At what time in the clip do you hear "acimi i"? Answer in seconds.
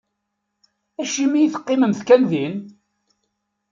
1.01-1.49